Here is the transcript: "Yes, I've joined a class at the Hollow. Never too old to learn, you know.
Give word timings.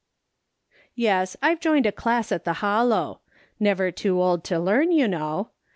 "Yes, 0.95 1.37
I've 1.43 1.59
joined 1.59 1.85
a 1.85 1.91
class 1.91 2.31
at 2.31 2.43
the 2.43 2.53
Hollow. 2.53 3.21
Never 3.59 3.91
too 3.91 4.19
old 4.19 4.43
to 4.45 4.57
learn, 4.57 4.91
you 4.91 5.07
know. 5.07 5.51